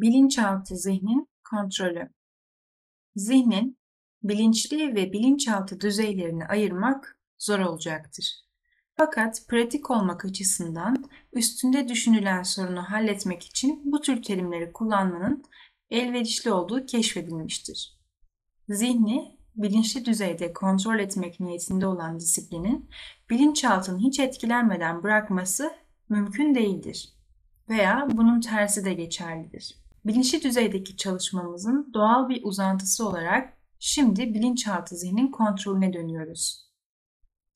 Bilinçaltı 0.00 0.76
zihnin 0.76 1.28
kontrolü. 1.50 2.10
Zihnin 3.16 3.78
bilinçli 4.22 4.94
ve 4.94 5.12
bilinçaltı 5.12 5.80
düzeylerini 5.80 6.46
ayırmak 6.46 7.18
zor 7.38 7.58
olacaktır. 7.58 8.34
Fakat 8.96 9.44
pratik 9.48 9.90
olmak 9.90 10.24
açısından 10.24 11.04
üstünde 11.32 11.88
düşünülen 11.88 12.42
sorunu 12.42 12.82
halletmek 12.82 13.42
için 13.42 13.92
bu 13.92 14.00
tür 14.00 14.22
terimleri 14.22 14.72
kullanmanın 14.72 15.44
elverişli 15.90 16.52
olduğu 16.52 16.86
keşfedilmiştir. 16.86 17.98
Zihni 18.68 19.38
bilinçli 19.56 20.04
düzeyde 20.04 20.52
kontrol 20.52 20.98
etmek 20.98 21.40
niyetinde 21.40 21.86
olan 21.86 22.20
disiplinin 22.20 22.90
bilinçaltını 23.30 23.98
hiç 23.98 24.20
etkilenmeden 24.20 25.02
bırakması 25.02 25.72
mümkün 26.08 26.54
değildir. 26.54 27.12
Veya 27.68 28.08
bunun 28.12 28.40
tersi 28.40 28.84
de 28.84 28.94
geçerlidir. 28.94 29.79
Bilinçli 30.06 30.42
düzeydeki 30.42 30.96
çalışmamızın 30.96 31.90
doğal 31.94 32.28
bir 32.28 32.44
uzantısı 32.44 33.08
olarak 33.08 33.58
şimdi 33.78 34.34
bilinçaltı 34.34 34.96
zihnin 34.96 35.30
kontrolüne 35.30 35.92
dönüyoruz. 35.92 36.70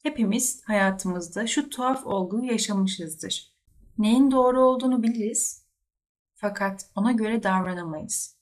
Hepimiz 0.02 0.62
hayatımızda 0.64 1.46
şu 1.46 1.70
tuhaf 1.70 2.06
olguyu 2.06 2.44
yaşamışızdır. 2.44 3.54
Neyin 3.98 4.30
doğru 4.30 4.60
olduğunu 4.60 5.02
biliriz 5.02 5.64
fakat 6.34 6.90
ona 6.96 7.12
göre 7.12 7.42
davranamayız. 7.42 8.36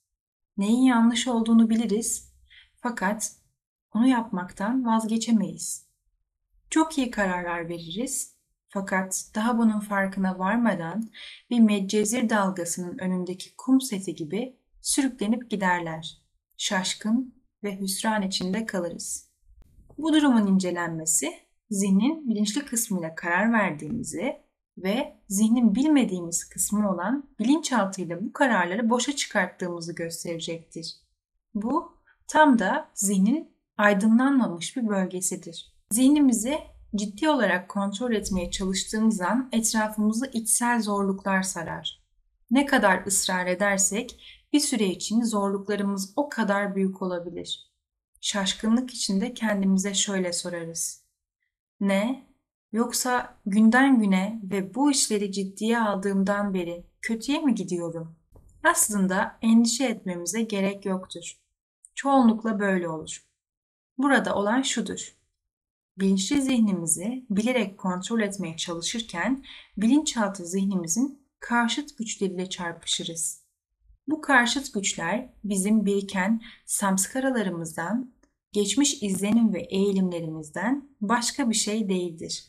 Neyin 0.57 0.83
yanlış 0.83 1.29
olduğunu 1.29 1.71
biliriz 1.71 2.33
fakat 2.77 3.33
onu 3.95 4.07
yapmaktan 4.07 4.87
vazgeçemeyiz. 4.87 5.87
Çok 6.71 6.99
iyi 6.99 7.11
kararlar 7.11 7.69
veririz 7.69 8.37
fakat 8.73 9.25
daha 9.35 9.59
bunun 9.59 9.81
farkına 9.81 10.39
varmadan 10.39 11.11
bir 11.51 11.61
medcezir 11.61 12.29
dalgasının 12.29 12.99
önündeki 12.99 13.57
kum 13.57 13.81
seti 13.81 14.15
gibi 14.15 14.57
sürüklenip 14.81 15.51
giderler. 15.51 16.23
Şaşkın 16.57 17.35
ve 17.65 17.81
hüsran 17.81 18.23
içinde 18.23 18.67
kalırız. 18.67 19.31
Bu 19.99 20.13
durumun 20.13 20.47
incelenmesi 20.47 21.33
zihnin 21.71 22.29
bilinçli 22.29 22.65
kısmıyla 22.65 23.15
karar 23.15 23.53
verdiğimizi 23.53 24.37
ve 24.79 25.17
zihnin 25.29 25.75
bilmediğimiz 25.75 26.49
kısmı 26.49 26.93
olan 26.93 27.29
bilinçaltıyla 27.39 28.25
bu 28.25 28.33
kararları 28.33 28.91
boşa 28.91 29.17
çıkarttığımızı 29.17 29.95
gösterecektir. 29.95 30.97
Bu 31.55 31.99
tam 32.27 32.59
da 32.59 32.91
zihnin 32.95 33.53
aydınlanmamış 33.77 34.77
bir 34.77 34.89
bölgesidir. 34.89 35.73
Zihnimizi 35.91 36.59
ciddi 36.97 37.29
olarak 37.29 37.69
kontrol 37.69 38.13
etmeye 38.13 38.51
çalıştığımız 38.51 39.21
an 39.21 39.49
etrafımızı 39.53 40.27
içsel 40.33 40.83
zorluklar 40.83 41.43
sarar. 41.43 42.03
Ne 42.51 42.67
kadar 42.67 43.07
ısrar 43.07 43.47
edersek 43.47 44.23
bir 44.53 44.61
süre 44.61 44.87
için 44.87 45.23
zorluklarımız 45.23 46.13
o 46.17 46.29
kadar 46.29 46.75
büyük 46.75 47.03
olabilir. 47.03 47.73
Şaşkınlık 48.21 48.91
içinde 48.91 49.35
kendimize 49.35 49.95
şöyle 49.95 50.33
sorarız. 50.33 51.05
Ne? 51.81 52.27
Yoksa 52.73 53.39
günden 53.47 53.99
güne 53.99 54.41
ve 54.43 54.75
bu 54.75 54.91
işleri 54.91 55.33
ciddiye 55.33 55.81
aldığımdan 55.81 56.55
beri 56.55 56.87
kötüye 57.01 57.41
mi 57.41 57.55
gidiyorum? 57.55 58.17
Aslında 58.65 59.39
endişe 59.43 59.85
etmemize 59.85 60.43
gerek 60.43 60.87
yoktur. 60.87 61.37
Çoğunlukla 61.95 62.59
böyle 62.59 62.89
olur. 62.89 63.23
Burada 63.99 64.35
olan 64.35 64.63
şudur. 64.63 65.22
Bilinçli 65.99 66.43
zihnimizi 66.43 67.27
bilerek 67.31 67.79
kontrol 67.79 68.21
etmeye 68.21 68.57
çalışırken 68.57 69.45
bilinçaltı 69.77 70.47
zihnimizin 70.47 71.29
karşıt 71.41 71.99
güçleriyle 71.99 72.49
çarpışırız. 72.51 73.43
Bu 74.09 74.21
karşıt 74.21 74.75
güçler 74.75 75.33
bizim 75.45 75.87
biriken 75.87 76.43
samskaralarımızdan, 76.67 78.15
geçmiş 78.53 79.03
izlenim 79.03 79.55
ve 79.55 79.61
eğilimlerimizden 79.61 80.89
başka 81.01 81.51
bir 81.51 81.55
şey 81.55 81.89
değildir. 81.89 82.45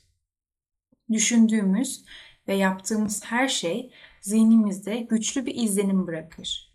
Düşündüğümüz 1.12 2.06
ve 2.48 2.56
yaptığımız 2.56 3.24
her 3.26 3.48
şey 3.48 3.94
zihnimizde 4.22 4.98
güçlü 4.98 5.46
bir 5.46 5.56
izlenim 5.56 6.08
bırakır. 6.08 6.74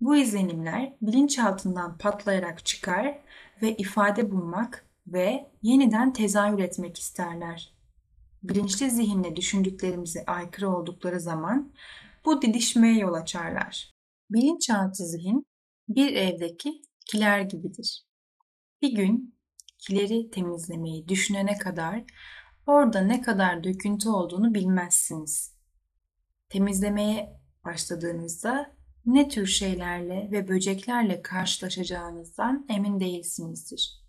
Bu 0.00 0.16
izlenimler 0.16 0.96
bilinçaltından 1.02 1.98
patlayarak 1.98 2.66
çıkar 2.66 3.18
ve 3.62 3.76
ifade 3.76 4.30
bulmak 4.30 4.87
ve 5.12 5.50
yeniden 5.62 6.12
tezahür 6.12 6.58
etmek 6.58 6.98
isterler. 6.98 7.74
Bilinçli 8.42 8.90
zihinle 8.90 9.36
düşündüklerimize 9.36 10.24
aykırı 10.26 10.76
oldukları 10.76 11.20
zaman 11.20 11.72
bu 12.24 12.42
didişmeye 12.42 12.98
yol 12.98 13.14
açarlar. 13.14 13.94
Bilinçaltı 14.30 15.04
zihin 15.04 15.46
bir 15.88 16.12
evdeki 16.12 16.82
kiler 17.06 17.40
gibidir. 17.40 18.06
Bir 18.82 18.92
gün 18.92 19.34
kileri 19.78 20.30
temizlemeyi 20.30 21.08
düşünene 21.08 21.58
kadar 21.58 22.04
orada 22.66 23.00
ne 23.00 23.22
kadar 23.22 23.64
döküntü 23.64 24.08
olduğunu 24.08 24.54
bilmezsiniz. 24.54 25.54
Temizlemeye 26.48 27.40
başladığınızda 27.64 28.76
ne 29.06 29.28
tür 29.28 29.46
şeylerle 29.46 30.28
ve 30.32 30.48
böceklerle 30.48 31.22
karşılaşacağınızdan 31.22 32.66
emin 32.68 33.00
değilsinizdir. 33.00 34.07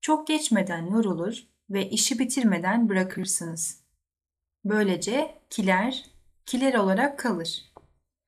Çok 0.00 0.26
geçmeden 0.26 0.86
yorulur 0.86 1.46
ve 1.70 1.90
işi 1.90 2.18
bitirmeden 2.18 2.88
bırakırsınız. 2.88 3.80
Böylece 4.64 5.38
kiler, 5.50 6.04
kiler 6.46 6.74
olarak 6.74 7.18
kalır. 7.18 7.72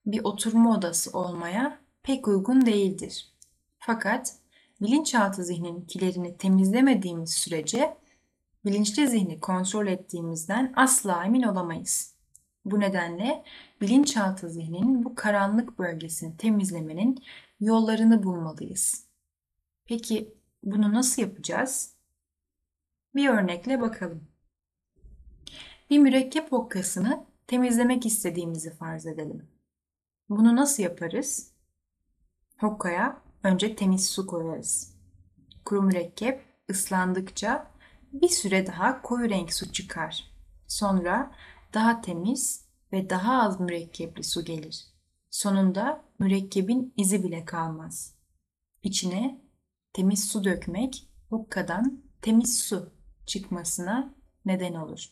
Bir 0.06 0.24
oturma 0.24 0.76
odası 0.76 1.18
olmaya 1.18 1.78
pek 2.02 2.28
uygun 2.28 2.66
değildir. 2.66 3.32
Fakat 3.78 4.36
bilinçaltı 4.80 5.44
zihnin 5.44 5.80
kilerini 5.80 6.36
temizlemediğimiz 6.36 7.34
sürece 7.34 7.96
bilinçli 8.64 9.08
zihni 9.08 9.40
kontrol 9.40 9.86
ettiğimizden 9.86 10.72
asla 10.76 11.24
emin 11.24 11.42
olamayız. 11.42 12.14
Bu 12.64 12.80
nedenle 12.80 13.44
bilinçaltı 13.80 14.50
zihnin 14.50 15.04
bu 15.04 15.14
karanlık 15.14 15.78
bölgesini 15.78 16.36
temizlemenin 16.36 17.24
yollarını 17.60 18.22
bulmalıyız. 18.22 19.06
Peki 19.84 20.41
bunu 20.62 20.92
nasıl 20.92 21.22
yapacağız? 21.22 21.94
Bir 23.14 23.28
örnekle 23.28 23.80
bakalım. 23.80 24.28
Bir 25.90 25.98
mürekkep 25.98 26.52
okkasını 26.52 27.26
temizlemek 27.46 28.06
istediğimizi 28.06 28.70
farz 28.74 29.06
edelim. 29.06 29.48
Bunu 30.28 30.56
nasıl 30.56 30.82
yaparız? 30.82 31.52
Hokkaya 32.58 33.22
önce 33.42 33.76
temiz 33.76 34.10
su 34.10 34.26
koyarız. 34.26 34.94
Kuru 35.64 35.82
mürekkep 35.82 36.44
ıslandıkça 36.70 37.70
bir 38.12 38.28
süre 38.28 38.66
daha 38.66 39.02
koyu 39.02 39.30
renk 39.30 39.52
su 39.52 39.72
çıkar. 39.72 40.32
Sonra 40.68 41.34
daha 41.74 42.00
temiz 42.00 42.64
ve 42.92 43.10
daha 43.10 43.42
az 43.42 43.60
mürekkepli 43.60 44.24
su 44.24 44.44
gelir. 44.44 44.86
Sonunda 45.30 46.04
mürekkebin 46.18 46.94
izi 46.96 47.24
bile 47.24 47.44
kalmaz. 47.44 48.14
İçine 48.82 49.41
temiz 49.92 50.28
su 50.28 50.44
dökmek 50.44 51.08
hukkadan 51.28 52.02
temiz 52.22 52.60
su 52.60 52.92
çıkmasına 53.26 54.14
neden 54.44 54.74
olur. 54.74 55.04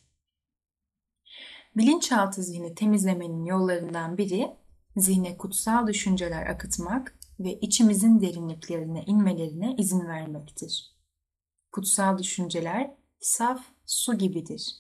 Bilinçaltı 1.77 2.43
zihni 2.43 2.75
temizlemenin 2.75 3.45
yollarından 3.45 4.19
biri 4.19 4.57
zihne 4.97 5.37
kutsal 5.37 5.87
düşünceler 5.87 6.47
akıtmak 6.47 7.19
ve 7.41 7.61
içimizin 7.61 8.21
derinliklerine 8.21 9.05
inmelerine 9.07 9.75
izin 9.79 10.07
vermektir. 10.07 10.97
Kutsal 11.73 12.19
düşünceler 12.19 12.95
saf 13.21 13.65
su 13.87 14.19
gibidir. 14.19 14.77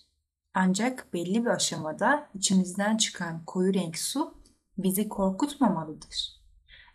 Ancak 0.55 1.12
belli 1.12 1.44
bir 1.44 1.50
aşamada 1.50 2.31
içimizden 2.34 2.97
çıkan 2.97 3.44
koyu 3.44 3.75
renk 3.75 3.99
su 3.99 4.34
bizi 4.78 5.09
korkutmamalıdır. 5.09 6.41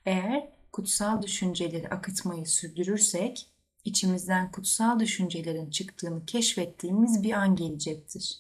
Eğer 0.06 0.55
kutsal 0.76 1.22
düşünceleri 1.22 1.90
akıtmayı 1.90 2.46
sürdürürsek, 2.46 3.48
içimizden 3.86 4.52
kutsal 4.52 5.00
düşüncelerin 5.00 5.70
çıktığını 5.70 6.26
keşfettiğimiz 6.26 7.24
bir 7.24 7.32
an 7.32 7.56
gelecektir. 7.56 8.40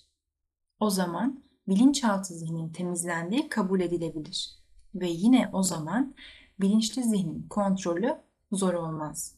O 0.79 0.89
zaman 0.89 1.43
bilinçaltı 1.67 2.33
zihnin 2.33 2.69
temizlendiği 2.69 3.49
kabul 3.49 3.81
edilebilir 3.81 4.49
ve 4.95 5.09
yine 5.09 5.49
o 5.53 5.63
zaman 5.63 6.15
bilinçli 6.59 7.03
zihnin 7.03 7.47
kontrolü 7.49 8.17
zor 8.51 8.73
olmaz. 8.73 9.35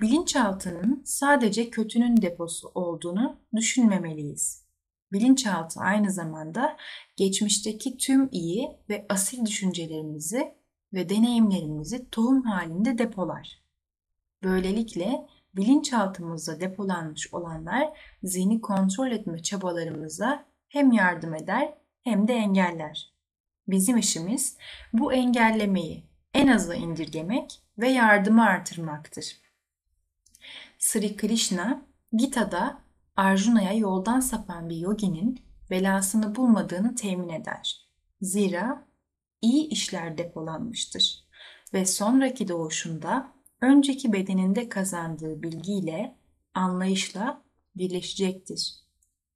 Bilinçaltının 0.00 1.02
sadece 1.04 1.70
kötünün 1.70 2.22
deposu 2.22 2.70
olduğunu 2.74 3.36
düşünmemeliyiz. 3.56 4.64
Bilinçaltı 5.12 5.80
aynı 5.80 6.12
zamanda 6.12 6.76
geçmişteki 7.16 7.96
tüm 7.96 8.28
iyi 8.32 8.68
ve 8.88 9.06
asil 9.08 9.46
düşüncelerimizi 9.46 10.59
ve 10.92 11.08
deneyimlerimizi 11.08 12.10
tohum 12.10 12.42
halinde 12.42 12.98
depolar. 12.98 13.60
Böylelikle 14.42 15.26
bilinçaltımızda 15.56 16.60
depolanmış 16.60 17.34
olanlar 17.34 17.88
zihni 18.22 18.60
kontrol 18.60 19.10
etme 19.10 19.42
çabalarımıza 19.42 20.46
hem 20.68 20.92
yardım 20.92 21.34
eder 21.34 21.74
hem 22.02 22.28
de 22.28 22.34
engeller. 22.34 23.12
Bizim 23.68 23.96
işimiz 23.96 24.56
bu 24.92 25.12
engellemeyi 25.12 26.04
en 26.34 26.48
aza 26.48 26.74
indirgemek 26.74 27.62
ve 27.78 27.88
yardımı 27.88 28.44
artırmaktır. 28.44 29.36
Sri 30.78 31.16
Krishna, 31.16 31.82
Gita'da 32.12 32.80
Arjuna'ya 33.16 33.72
yoldan 33.72 34.20
sapan 34.20 34.68
bir 34.68 34.76
yoginin 34.76 35.40
belasını 35.70 36.36
bulmadığını 36.36 36.94
temin 36.94 37.28
eder. 37.28 37.86
Zira 38.22 38.89
iyi 39.42 39.68
işler 39.68 40.18
depolanmıştır 40.18 41.24
ve 41.74 41.86
sonraki 41.86 42.48
doğuşunda 42.48 43.32
önceki 43.60 44.12
bedeninde 44.12 44.68
kazandığı 44.68 45.42
bilgiyle, 45.42 46.16
anlayışla 46.54 47.42
birleşecektir. 47.76 48.74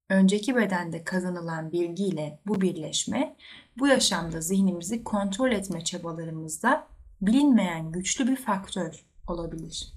Önceki 0.09 0.57
bedende 0.57 1.05
kazanılan 1.05 1.73
bilgiyle 1.73 2.41
bu 2.47 2.61
birleşme, 2.61 3.37
bu 3.79 3.87
yaşamda 3.87 4.41
zihnimizi 4.41 5.05
kontrol 5.05 5.53
etme 5.53 5.85
çabalarımızda 5.85 6.87
bilinmeyen 7.21 7.93
güçlü 7.93 8.29
bir 8.29 8.37
faktör 8.37 9.05
olabilir. 9.29 9.93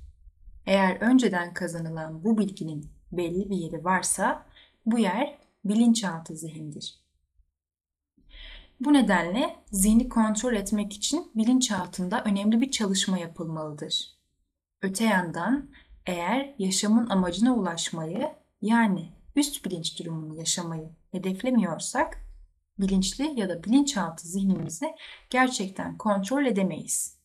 Eğer 0.65 0.97
önceden 1.01 1.53
kazanılan 1.53 2.23
bu 2.23 2.37
bilginin 2.37 2.89
belli 3.11 3.49
bir 3.49 3.55
yeri 3.55 3.83
varsa 3.83 4.45
bu 4.85 4.99
yer 4.99 5.37
bilinçaltı 5.65 6.35
zihindir. 6.35 7.06
Bu 8.79 8.93
nedenle 8.93 9.55
zihni 9.71 10.09
kontrol 10.09 10.53
etmek 10.53 10.93
için 10.93 11.31
bilinçaltında 11.35 12.23
önemli 12.23 12.61
bir 12.61 12.71
çalışma 12.71 13.17
yapılmalıdır. 13.17 14.17
Öte 14.81 15.03
yandan 15.03 15.69
eğer 16.05 16.55
yaşamın 16.59 17.09
amacına 17.09 17.55
ulaşmayı 17.55 18.31
yani 18.61 19.13
üst 19.35 19.65
bilinç 19.65 19.99
durumunu 19.99 20.35
yaşamayı 20.35 20.89
hedeflemiyorsak 21.11 22.17
bilinçli 22.79 23.39
ya 23.39 23.49
da 23.49 23.63
bilinçaltı 23.63 24.27
zihnimizi 24.27 24.95
gerçekten 25.29 25.97
kontrol 25.97 26.45
edemeyiz. 26.45 27.17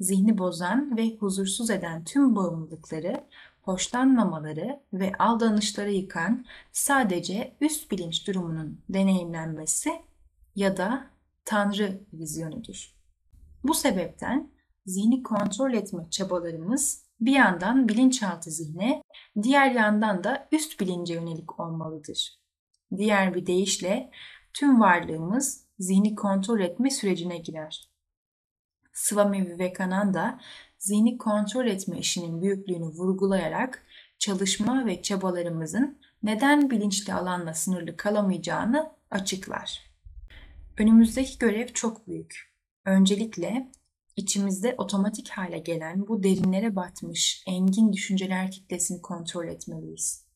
Zihni 0.00 0.38
bozan 0.38 0.96
ve 0.96 1.16
huzursuz 1.16 1.70
eden 1.70 2.04
tüm 2.04 2.36
bağımlılıkları, 2.36 3.24
hoşlanmamaları 3.62 4.80
ve 4.92 5.12
aldanışları 5.18 5.92
yıkan 5.92 6.44
sadece 6.72 7.56
üst 7.60 7.90
bilinç 7.90 8.26
durumunun 8.26 8.80
deneyimlenmesi 8.88 9.92
ya 10.56 10.76
da 10.76 11.10
Tanrı 11.44 12.00
vizyonudur. 12.12 12.94
Bu 13.64 13.74
sebepten 13.74 14.50
zihni 14.86 15.22
kontrol 15.22 15.72
etme 15.72 16.10
çabalarımız 16.10 17.06
bir 17.20 17.32
yandan 17.32 17.88
bilinçaltı 17.88 18.50
zihne, 18.50 19.02
diğer 19.42 19.70
yandan 19.70 20.24
da 20.24 20.48
üst 20.52 20.80
bilince 20.80 21.14
yönelik 21.14 21.60
olmalıdır. 21.60 22.40
Diğer 22.96 23.34
bir 23.34 23.46
deyişle 23.46 24.10
tüm 24.54 24.80
varlığımız 24.80 25.66
zihni 25.78 26.14
kontrol 26.14 26.60
etme 26.60 26.90
sürecine 26.90 27.38
girer. 27.38 27.90
Swami 28.92 29.46
Vivekananda 29.46 30.40
zihni 30.78 31.18
kontrol 31.18 31.66
etme 31.66 31.98
işinin 31.98 32.42
büyüklüğünü 32.42 32.86
vurgulayarak 32.86 33.86
çalışma 34.18 34.86
ve 34.86 35.02
çabalarımızın 35.02 35.98
neden 36.22 36.70
bilinçli 36.70 37.14
alanla 37.14 37.54
sınırlı 37.54 37.96
kalamayacağını 37.96 38.92
açıklar. 39.10 39.85
Önümüzdeki 40.78 41.38
görev 41.38 41.66
çok 41.66 42.08
büyük. 42.08 42.54
Öncelikle 42.84 43.70
içimizde 44.16 44.74
otomatik 44.78 45.28
hale 45.28 45.58
gelen 45.58 46.08
bu 46.08 46.22
derinlere 46.22 46.76
batmış 46.76 47.44
engin 47.46 47.92
düşünceler 47.92 48.50
kitlesini 48.50 49.02
kontrol 49.02 49.48
etmeliyiz. 49.48 50.26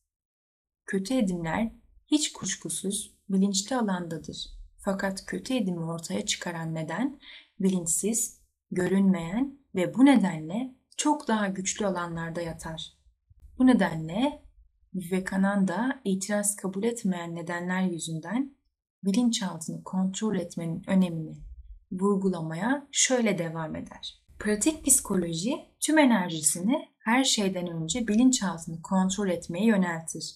Kötü 0.85 1.13
edimler 1.13 1.71
hiç 2.07 2.33
kuşkusuz 2.33 3.15
bilinçli 3.29 3.75
alandadır. 3.75 4.47
Fakat 4.77 5.25
kötü 5.25 5.53
edimi 5.53 5.85
ortaya 5.85 6.25
çıkaran 6.25 6.75
neden 6.75 7.19
bilinçsiz, 7.59 8.41
görünmeyen 8.71 9.59
ve 9.75 9.93
bu 9.93 10.05
nedenle 10.05 10.75
çok 10.97 11.27
daha 11.27 11.47
güçlü 11.47 11.85
alanlarda 11.85 12.41
yatar. 12.41 12.93
Bu 13.57 13.67
nedenle 13.67 14.43
Vivekananda 14.95 16.01
itiraz 16.03 16.55
kabul 16.55 16.83
etmeyen 16.83 17.35
nedenler 17.35 17.81
yüzünden 17.81 18.55
bilinçaltını 19.03 19.83
kontrol 19.83 20.35
etmenin 20.35 20.83
önemini 20.87 21.37
vurgulamaya 21.91 22.87
şöyle 22.91 23.37
devam 23.37 23.75
eder. 23.75 24.21
Pratik 24.39 24.85
psikoloji 24.85 25.55
tüm 25.79 25.97
enerjisini 25.97 26.89
her 26.99 27.23
şeyden 27.23 27.67
önce 27.67 28.07
bilinçaltını 28.07 28.81
kontrol 28.81 29.29
etmeye 29.29 29.65
yöneltir 29.65 30.35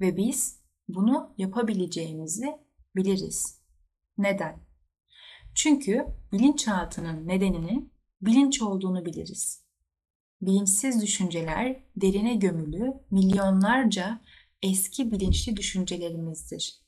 ve 0.00 0.16
biz 0.16 0.60
bunu 0.88 1.34
yapabileceğimizi 1.38 2.46
biliriz. 2.96 3.60
Neden? 4.18 4.60
Çünkü 5.54 6.06
bilinçaltının 6.32 7.28
nedeninin 7.28 7.92
bilinç 8.22 8.62
olduğunu 8.62 9.04
biliriz. 9.04 9.64
Bilinçsiz 10.42 11.02
düşünceler 11.02 11.84
derine 11.96 12.34
gömülü 12.34 12.92
milyonlarca 13.10 14.20
eski 14.62 15.10
bilinçli 15.12 15.56
düşüncelerimizdir. 15.56 16.80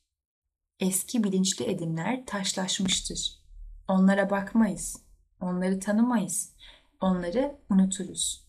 Eski 0.83 1.23
bilinçli 1.23 1.65
edimler 1.71 2.25
taşlaşmıştır. 2.25 3.39
Onlara 3.87 4.29
bakmayız, 4.29 5.01
onları 5.41 5.79
tanımayız, 5.79 6.53
onları 7.01 7.59
unuturuz. 7.69 8.47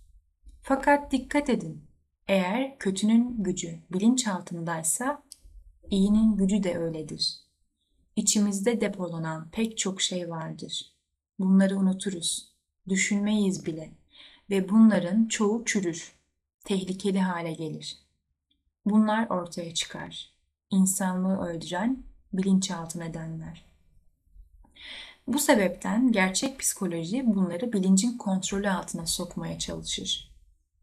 Fakat 0.62 1.12
dikkat 1.12 1.50
edin, 1.50 1.84
eğer 2.28 2.78
kötünün 2.78 3.42
gücü 3.42 3.78
bilinçaltındaysa 3.92 5.22
iyinin 5.90 6.36
gücü 6.36 6.62
de 6.62 6.78
öyledir. 6.78 7.36
İçimizde 8.16 8.81
depolanan 8.81 9.50
pek 9.50 9.78
çok 9.78 10.00
şey 10.00 10.31
vardır. 10.31 10.92
Bunları 11.38 11.78
unuturuz, 11.78 12.52
düşünmeyiz 12.88 13.66
bile 13.66 13.92
ve 14.50 14.69
bunların 14.69 15.28
çoğu 15.28 15.64
çürür, 15.64 16.12
tehlikeli 16.64 17.20
hale 17.20 17.52
gelir. 17.52 17.98
Bunlar 18.84 19.31
ortaya 19.31 19.75
çıkar. 19.75 20.34
İnsanlığı 20.70 21.46
öldüren 21.46 22.13
bilinçaltı 22.36 23.00
nedenler. 23.00 23.64
Bu 25.26 25.38
sebepten 25.38 26.12
gerçek 26.12 26.58
psikoloji 26.58 27.26
bunları 27.26 27.72
bilincin 27.72 28.19
kontrolü 28.19 28.70
altına 28.70 29.06
sokmaya 29.06 29.58
çalışır. 29.58 30.34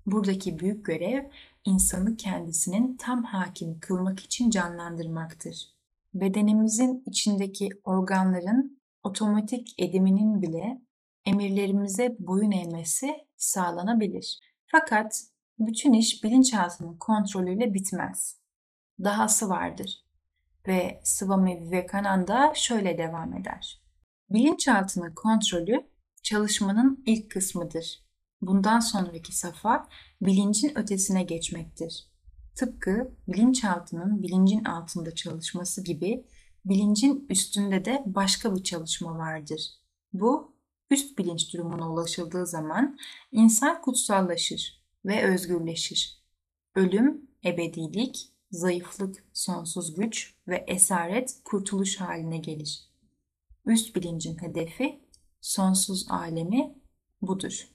Buradaki 0.06 0.60
büyük 0.60 0.86
görev 0.86 1.24
insanı 1.66 2.18
kendisinin 2.18 2.98
tam 2.98 3.24
hakim 3.24 3.80
kılmak 3.80 4.20
için 4.20 4.50
canlandırmaktır. 4.50 5.70
Bedenimizin 6.14 7.04
içindeki 7.06 7.70
organların 7.84 8.82
otomatik 9.04 9.76
ediminin 9.78 10.42
bile 10.42 10.82
emirlerimize 11.26 12.16
boyun 12.20 12.52
eğmesi 12.52 13.16
sağlanabilir. 13.38 14.40
Fakat 14.66 15.24
bütün 15.60 15.94
iş 15.94 16.24
bilinçaltının 16.24 16.98
kontrolüyle 16.98 17.74
bitmez. 17.74 18.38
Dahası 19.04 19.50
vardır. 19.50 20.04
Ve 20.68 21.02
Swami 21.04 21.62
Vivekananda 21.62 22.54
şöyle 22.56 22.98
devam 22.98 23.34
eder. 23.34 23.82
Bilinçaltının 24.30 25.14
kontrolü 25.16 25.88
çalışmanın 26.24 27.04
ilk 27.06 27.32
kısmıdır. 27.32 28.06
Bundan 28.42 28.80
sonraki 28.80 29.38
safa 29.38 29.88
bilincin 30.22 30.78
ötesine 30.78 31.24
geçmektir. 31.24 32.08
Tıpkı 32.56 33.12
bilinçaltının 33.28 34.24
bilincin 34.24 34.64
altında 34.64 35.16
çalışması 35.16 35.84
gibi 35.84 36.26
bilincin 36.66 37.26
üstünde 37.30 37.86
de 37.86 38.04
başka 38.06 38.56
bir 38.56 38.64
çalışma 38.64 39.18
vardır. 39.18 39.62
Bu 40.14 40.56
üst 40.90 41.18
bilinç 41.18 41.54
durumuna 41.54 41.92
ulaşıldığı 41.92 42.48
zaman 42.48 42.98
insan 43.32 43.82
kutsallaşır 43.82 44.84
ve 45.06 45.24
özgürleşir. 45.24 46.22
Ölüm, 46.76 47.30
ebedilik, 47.46 48.30
zayıflık, 48.52 49.24
sonsuz 49.34 49.96
güç 49.96 50.36
ve 50.48 50.66
esaret 50.68 51.38
kurtuluş 51.46 52.02
haline 52.02 52.38
gelir. 52.38 52.84
Üst 53.66 53.96
bilincin 53.96 54.42
hedefi 54.42 55.02
sonsuz 55.42 56.06
alemi 56.10 56.76
budur. 57.22 57.68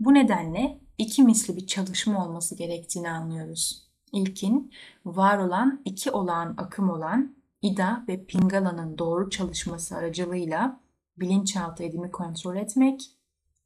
Bu 0.00 0.14
nedenle 0.14 0.80
iki 0.98 1.22
misli 1.22 1.56
bir 1.56 1.66
çalışma 1.66 2.26
olması 2.26 2.56
gerektiğini 2.56 3.10
anlıyoruz. 3.10 3.88
İlkin 4.12 4.72
var 5.04 5.38
olan 5.38 5.82
iki 5.84 6.10
olağan 6.10 6.54
akım 6.56 6.90
olan 6.90 7.36
İda 7.62 8.04
ve 8.08 8.24
Pingala'nın 8.24 8.98
doğru 8.98 9.30
çalışması 9.30 9.96
aracılığıyla 9.96 10.80
bilinçaltı 11.16 11.82
edimi 11.82 12.10
kontrol 12.10 12.56
etmek 12.56 13.10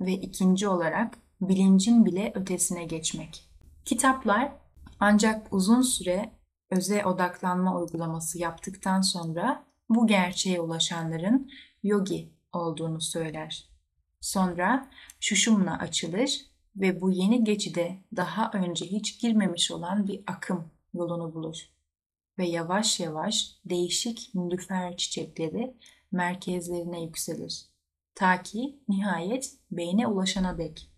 ve 0.01 0.13
ikinci 0.13 0.69
olarak 0.69 1.19
bilincin 1.41 2.05
bile 2.05 2.33
ötesine 2.35 2.85
geçmek. 2.85 3.49
Kitaplar 3.85 4.53
ancak 5.01 5.53
uzun 5.53 5.83
süre 5.83 6.33
öze 6.71 7.05
odaklanma 7.05 7.81
uygulaması 7.81 8.39
yaptıktan 8.39 9.01
sonra 9.01 9.65
bu 9.89 10.07
gerçeğe 10.07 10.61
ulaşanların 10.61 11.51
yogi 11.83 12.33
olduğunu 12.53 13.01
söyler. 13.01 13.69
Sonra 14.21 14.91
şuşumla 15.21 15.79
açılır 15.79 16.47
ve 16.77 17.01
bu 17.01 17.11
yeni 17.11 17.45
geçide 17.45 17.99
daha 18.17 18.51
önce 18.55 18.87
hiç 18.87 19.21
girmemiş 19.21 19.71
olan 19.71 20.09
bir 20.09 20.21
akım 20.27 20.71
yolunu 20.95 21.35
bulur. 21.35 21.69
Ve 22.39 22.47
yavaş 22.47 23.01
yavaş 23.01 23.55
değişik 23.65 24.31
nilüfer 24.35 24.97
çiçekleri 24.97 25.75
merkezlerine 26.13 27.03
yükselir. 27.03 27.65
Ta 28.15 28.43
ki 28.43 28.79
nihayet 28.89 29.53
beyne 29.71 30.07
ulaşana 30.07 30.59
dek. 30.59 30.91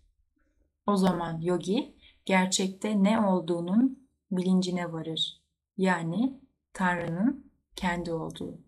O 0.87 0.97
zaman 0.97 1.41
yogi 1.41 1.95
gerçekte 2.25 3.03
ne 3.03 3.19
olduğunun 3.19 4.07
bilincine 4.31 4.91
varır. 4.93 5.41
Yani 5.77 6.39
Tanrı'nın 6.73 7.51
kendi 7.75 8.13
olduğu. 8.13 8.59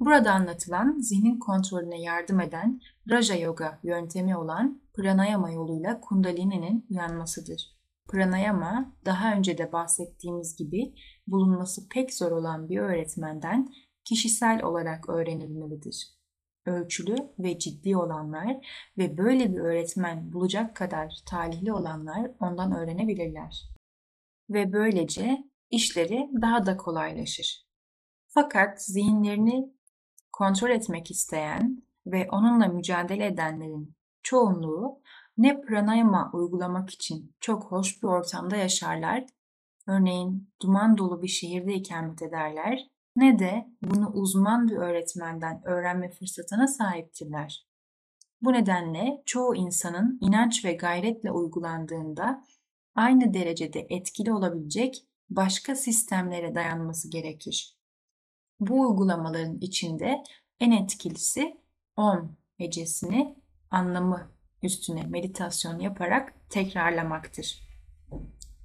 Burada 0.00 0.32
anlatılan 0.32 0.98
zihnin 0.98 1.38
kontrolüne 1.38 2.00
yardım 2.00 2.40
eden 2.40 2.80
Raja 3.10 3.34
Yoga 3.34 3.80
yöntemi 3.82 4.36
olan 4.36 4.80
pranayama 4.94 5.50
yoluyla 5.50 6.00
kundalini'nin 6.00 6.86
uyanmasıdır. 6.90 7.74
Pranayama 8.08 8.92
daha 9.04 9.34
önce 9.34 9.58
de 9.58 9.72
bahsettiğimiz 9.72 10.56
gibi 10.56 10.94
bulunması 11.26 11.88
pek 11.88 12.14
zor 12.14 12.32
olan 12.32 12.68
bir 12.68 12.78
öğretmenden 12.78 13.68
kişisel 14.04 14.62
olarak 14.62 15.08
öğrenilmelidir. 15.08 16.13
Ölçülü 16.66 17.16
ve 17.38 17.58
ciddi 17.58 17.96
olanlar 17.96 18.66
ve 18.98 19.18
böyle 19.18 19.52
bir 19.52 19.58
öğretmen 19.58 20.32
bulacak 20.32 20.76
kadar 20.76 21.22
talihli 21.26 21.72
olanlar 21.72 22.30
ondan 22.40 22.72
öğrenebilirler. 22.72 23.70
Ve 24.50 24.72
böylece 24.72 25.44
işleri 25.70 26.30
daha 26.42 26.66
da 26.66 26.76
kolaylaşır. 26.76 27.66
Fakat 28.28 28.82
zihinlerini 28.82 29.74
kontrol 30.32 30.70
etmek 30.70 31.10
isteyen 31.10 31.82
ve 32.06 32.28
onunla 32.30 32.66
mücadele 32.66 33.26
edenlerin 33.26 33.94
çoğunluğu 34.22 35.02
ne 35.38 35.60
pranayama 35.60 36.30
uygulamak 36.32 36.90
için 36.90 37.34
çok 37.40 37.64
hoş 37.64 38.02
bir 38.02 38.08
ortamda 38.08 38.56
yaşarlar, 38.56 39.26
örneğin 39.86 40.50
duman 40.62 40.98
dolu 40.98 41.22
bir 41.22 41.28
şehirde 41.28 41.74
ikamet 41.74 42.22
ederler, 42.22 42.78
ne 43.16 43.38
de 43.38 43.68
bunu 43.82 44.10
uzman 44.10 44.68
bir 44.68 44.76
öğretmenden 44.76 45.62
öğrenme 45.64 46.10
fırsatına 46.10 46.68
sahiptirler. 46.68 47.66
Bu 48.42 48.52
nedenle 48.52 49.22
çoğu 49.26 49.56
insanın 49.56 50.18
inanç 50.20 50.64
ve 50.64 50.72
gayretle 50.72 51.30
uygulandığında 51.30 52.44
aynı 52.94 53.34
derecede 53.34 53.86
etkili 53.90 54.32
olabilecek 54.32 55.04
başka 55.30 55.74
sistemlere 55.74 56.54
dayanması 56.54 57.10
gerekir. 57.10 57.76
Bu 58.60 58.80
uygulamaların 58.80 59.58
içinde 59.60 60.22
en 60.60 60.70
etkilisi 60.70 61.60
OM 61.96 62.36
hecesini 62.58 63.36
anlamı 63.70 64.30
üstüne 64.62 65.02
meditasyon 65.02 65.78
yaparak 65.78 66.34
tekrarlamaktır. 66.50 67.60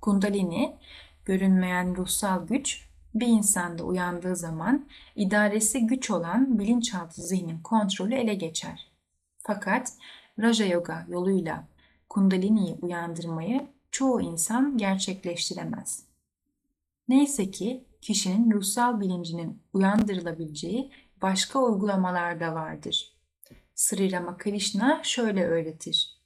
Kundalini, 0.02 0.78
görünmeyen 1.26 1.96
ruhsal 1.96 2.48
güç, 2.48 2.89
bir 3.16 3.28
insanda 3.28 3.84
uyandığı 3.84 4.36
zaman 4.36 4.88
idaresi 5.16 5.88
güç 5.88 6.12
olan 6.12 6.60
bilinçaltı 6.60 7.22
zihnin 7.22 7.62
kontrolü 7.62 8.16
ele 8.16 8.34
geçer. 8.34 8.92
Fakat 9.38 9.94
Raja 10.40 10.66
Yoga 10.66 11.06
yoluyla 11.10 11.68
Kundalini'yi 12.10 12.76
uyandırmayı 12.82 13.68
çoğu 13.92 14.22
insan 14.22 14.78
gerçekleştiremez. 14.78 16.04
Neyse 17.08 17.52
ki 17.52 17.86
kişinin 18.02 18.52
ruhsal 18.52 19.00
bilincinin 19.00 19.62
uyandırılabileceği 19.74 20.92
başka 21.22 21.60
uygulamalar 21.60 22.40
da 22.40 22.56
vardır. 22.56 23.14
Sri 23.76 24.12
Ramakrishna 24.12 25.02
şöyle 25.04 25.46
öğretir. 25.46 26.20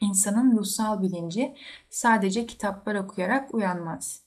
İnsanın 0.00 0.56
ruhsal 0.58 1.02
bilinci 1.02 1.54
sadece 1.90 2.46
kitaplar 2.46 2.94
okuyarak 2.94 3.54
uyanmaz. 3.54 4.22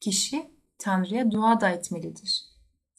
Kişi 0.00 0.55
Tanrı'ya 0.78 1.30
dua 1.30 1.60
da 1.60 1.70
etmelidir. 1.70 2.44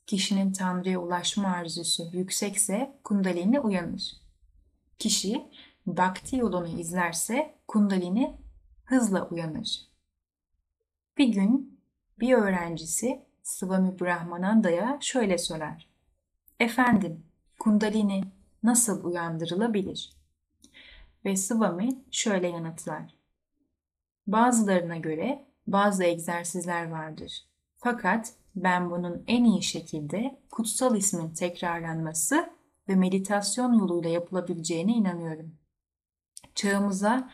Kişinin 0.08 0.54
Tanrı'ya 0.54 1.00
ulaşma 1.00 1.48
arzusu 1.48 2.10
yüksekse 2.14 3.00
kundalini 3.04 3.60
uyanır. 3.60 4.22
Kişi 5.00 5.52
bhakti 5.88 6.36
yolunu 6.36 6.80
izlerse 6.80 7.56
kundalini 7.68 8.38
hızla 8.86 9.28
uyanır. 9.28 9.88
Bir 11.18 11.28
gün 11.28 11.80
bir 12.20 12.34
öğrencisi 12.34 13.26
Swami 13.44 14.00
Brahmananda'ya 14.00 14.98
şöyle 15.02 15.38
sorar. 15.38 15.90
Efendim, 16.60 17.26
kundalini 17.60 18.24
nasıl 18.64 19.04
uyandırılabilir? 19.04 20.14
Ve 21.26 21.36
Swami 21.36 21.90
şöyle 22.12 22.48
yanıtlar. 22.48 23.16
Bazılarına 24.28 24.98
göre 24.98 25.46
bazı 25.68 26.04
egzersizler 26.04 26.90
vardır. 26.90 27.48
Fakat 27.78 28.34
ben 28.56 28.92
bunun 28.92 29.24
en 29.28 29.44
iyi 29.44 29.64
şekilde 29.64 30.40
kutsal 30.52 30.96
ismin 30.96 31.34
tekrarlanması 31.34 32.50
ve 32.90 32.96
meditasyon 32.96 33.74
yoluyla 33.74 34.10
yapılabileceğine 34.10 34.92
inanıyorum. 34.92 35.56
Çağımıza 36.56 37.32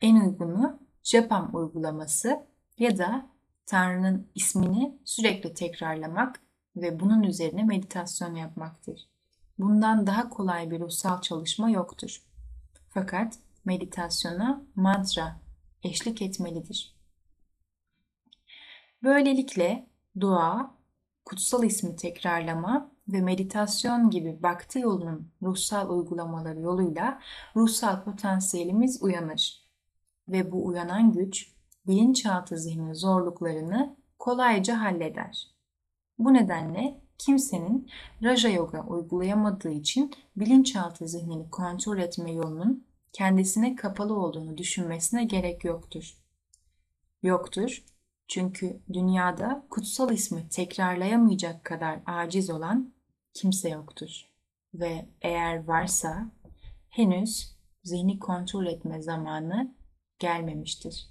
en 0.00 0.16
uygunu 0.16 0.78
Japam 1.02 1.50
uygulaması 1.54 2.46
ya 2.78 2.98
da 2.98 3.26
Tanrı'nın 3.66 4.30
ismini 4.34 4.98
sürekli 5.04 5.54
tekrarlamak 5.54 6.40
ve 6.76 7.00
bunun 7.00 7.22
üzerine 7.22 7.64
meditasyon 7.64 8.34
yapmaktır. 8.34 9.08
Bundan 9.58 10.06
daha 10.06 10.28
kolay 10.28 10.70
bir 10.70 10.80
ruhsal 10.80 11.20
çalışma 11.20 11.70
yoktur. 11.70 12.22
Fakat 12.88 13.38
meditasyona 13.64 14.62
mantra 14.74 15.40
eşlik 15.82 16.22
etmelidir. 16.22 16.99
Böylelikle 19.02 19.86
dua, 20.20 20.74
kutsal 21.24 21.64
ismi 21.64 21.96
tekrarlama 21.96 22.92
ve 23.08 23.20
meditasyon 23.20 24.10
gibi 24.10 24.42
bakti 24.42 24.78
yolunun 24.78 25.32
ruhsal 25.42 25.90
uygulamaları 25.90 26.60
yoluyla 26.60 27.20
ruhsal 27.56 28.04
potansiyelimiz 28.04 29.02
uyanır. 29.02 29.62
Ve 30.28 30.52
bu 30.52 30.66
uyanan 30.66 31.12
güç 31.12 31.52
bilinçaltı 31.86 32.58
zihnin 32.58 32.92
zorluklarını 32.92 33.96
kolayca 34.18 34.80
halleder. 34.80 35.48
Bu 36.18 36.34
nedenle 36.34 37.00
kimsenin 37.18 37.90
Raja 38.22 38.48
Yoga 38.48 38.86
uygulayamadığı 38.86 39.70
için 39.70 40.10
bilinçaltı 40.36 41.08
zihnini 41.08 41.50
kontrol 41.50 41.98
etme 41.98 42.32
yolunun 42.32 42.86
kendisine 43.12 43.76
kapalı 43.76 44.14
olduğunu 44.14 44.56
düşünmesine 44.56 45.24
gerek 45.24 45.64
yoktur. 45.64 46.16
Yoktur 47.22 47.84
çünkü 48.30 48.80
dünyada 48.92 49.66
kutsal 49.70 50.12
ismi 50.12 50.48
tekrarlayamayacak 50.48 51.64
kadar 51.64 52.00
aciz 52.06 52.50
olan 52.50 52.94
kimse 53.34 53.68
yoktur. 53.68 54.30
Ve 54.74 55.08
eğer 55.22 55.64
varsa 55.64 56.30
henüz 56.88 57.56
zihni 57.82 58.18
kontrol 58.18 58.66
etme 58.66 59.02
zamanı 59.02 59.74
gelmemiştir. 60.18 61.06